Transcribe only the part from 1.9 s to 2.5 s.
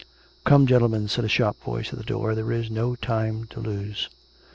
at the door,"